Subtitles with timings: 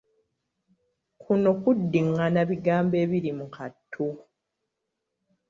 [1.21, 4.07] Kuno kuddiηηana bigambo ebiri mu kattu.